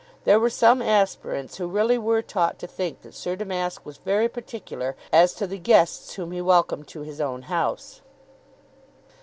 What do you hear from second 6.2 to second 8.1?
he welcomed to his own house.